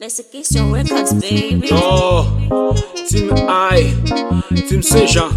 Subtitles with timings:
[0.00, 1.66] Desiccation Records, baby.
[1.70, 2.24] Yo,
[3.08, 3.92] Team I,
[4.68, 5.28] Team Sejan.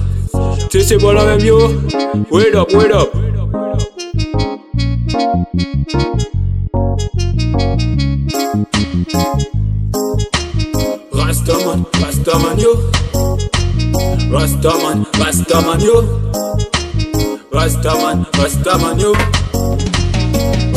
[0.70, 1.58] Tu sais bon la même yo?
[2.30, 3.10] Wait up, wait up.
[11.12, 12.76] Rastaman, Rastaman yo.
[14.32, 16.04] Rastaman, Rastaman yo.
[17.52, 19.14] Rastaman, Rastaman yo.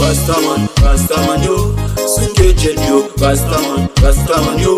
[0.01, 1.84] Rastaman, Rastaman yo.
[2.25, 3.09] Suke jet yo.
[4.59, 4.77] Yo.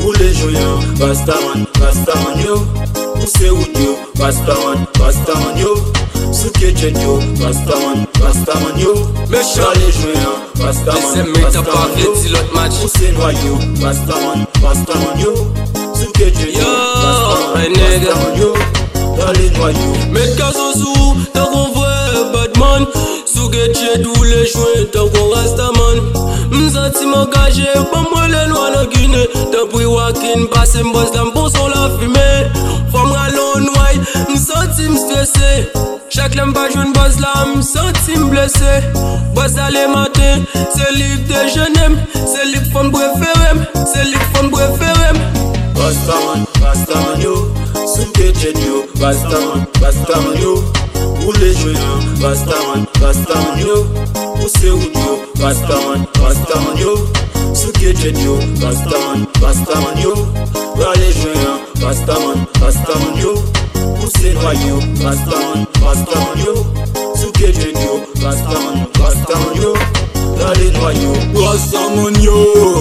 [0.00, 0.78] Boule joyen.
[1.00, 2.66] Rastaman, Rastaman yo.
[3.14, 3.96] Pousse wood yo.
[4.18, 5.76] Rastaman, Rastaman yo.
[6.32, 7.20] Suke jet yo.
[8.78, 8.94] Yo.
[9.30, 9.92] Méchant les
[10.94, 12.12] Laissez mettre Rastaman pas yo.
[12.14, 12.72] vite l'autre match.
[12.80, 13.58] Pousse noyau.
[13.80, 15.34] Rastaman, Rastaman yo.
[15.94, 16.60] Suke jet yo.
[16.60, 18.10] Yo, Rastaman, my nigga.
[18.10, 18.54] Rastaman yo.
[19.16, 19.92] Dans les noyaux.
[26.92, 31.32] ti bon mwen gaje Ban mwen lè lwa nan Gine Depri wakin basen boz dan
[31.34, 32.26] bon son la fime
[32.90, 33.96] Fwa mwen alon woy
[34.32, 35.50] Msanti mstresse
[36.08, 38.72] Chak lèm pa jwen boz la Msanti mblese
[39.34, 41.98] Boz ale maten Se liv de jenem.
[42.14, 45.18] Se liv fon breferem Se liv fon breferem
[45.74, 48.86] Bastaman, bastaman yo Sunte chen yo.
[49.00, 50.51] Bastaman, bastaman yo.
[51.24, 51.78] Boule joyen
[52.20, 53.86] Rastaman, Rastaman yo.
[54.40, 55.18] Pousse wood yo.
[55.40, 57.06] Rastaman, Rastaman yo.
[57.54, 58.36] Suke jet yo.
[58.60, 60.14] Rastaman, Rastaman yo.
[60.76, 63.34] Rale joyen Rastaman, Rastaman yo.
[64.00, 66.54] Pousse noyau Rastaman, Rastaman yo.
[67.16, 68.02] Suke jet yo.
[68.22, 69.74] Rastaman, Rastaman yo.
[70.40, 71.14] Rale noyau.
[71.34, 72.71] Rastaman yo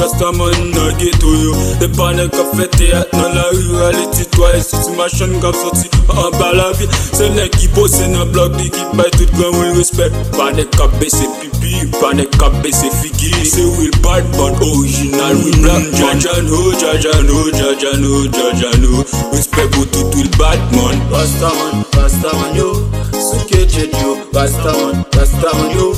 [0.00, 4.82] rasta man nan geto yo Depane kap fete at nan la yu ale titwaye Sou
[4.84, 5.88] si machan kap soti
[6.24, 9.52] an ba la vi Se ne ki pose nan blok di ki bay tout gwen
[9.58, 10.14] wil respect.
[10.36, 15.84] Pane kap bese pipi, pane kap bese figi Se wil bad ban original wil black
[16.00, 19.04] Jajan ho, jajan ho, jajan ho, jajan ho
[19.36, 20.96] Respect pou tout wil bad man.
[21.12, 22.72] Rasta man, rasta man yo.
[23.12, 25.92] Souke jet yo, rasta man, rasta man yo.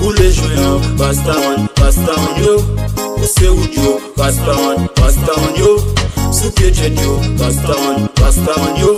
[0.00, 2.93] Boule jwe yo, rasta man, rasta man yo.
[3.24, 5.78] Rastaman, Rastaman yo
[6.30, 8.96] Suke jet yo Rastaman, Rastaman yo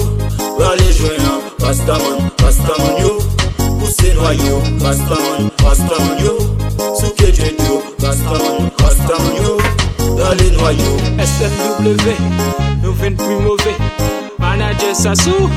[0.58, 3.18] Rale joyen Rastaman, Rastaman yo
[3.78, 6.38] Pousse noyau Rastaman, Rastaman yo
[6.98, 9.58] Suke jet yo Rastaman, Rastaman yo
[10.18, 11.86] Rale noyau SMW
[12.82, 13.76] Nou ven plus mauvais.
[14.38, 15.50] Manager Sassou.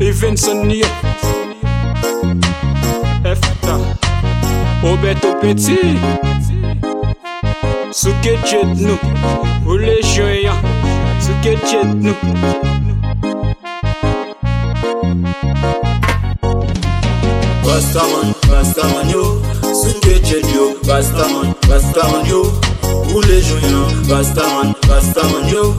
[0.00, 0.82] Even Sonny
[5.40, 5.96] Petit
[7.92, 8.98] Souke jet nou
[9.66, 10.56] Oule joyan
[11.20, 12.14] Souke jet nou
[17.64, 19.40] Rastaman, Rastaman yo.
[19.62, 20.74] Souke jet yo?
[20.86, 22.42] Rastaman, Rastaman yo.
[23.08, 25.74] Joyan Rastaman, Rastaman yo.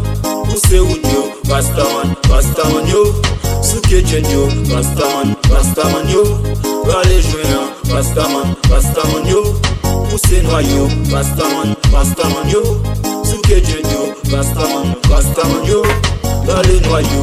[4.31, 4.47] Yo.
[4.73, 9.43] Rastaman, Rastaman yo Prale jwen an, Rastaman, Rastaman yo.
[10.09, 12.61] Pousse noyo, Rastaman, Rastaman yo.
[13.23, 15.81] Souke djen yo, Rastaman, Rastaman yo.
[16.45, 17.21] Prale noyo